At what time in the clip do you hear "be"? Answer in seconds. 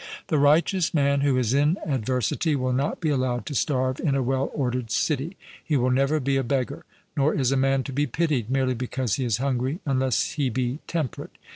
3.01-3.09, 6.19-6.37, 7.93-8.07, 10.49-10.79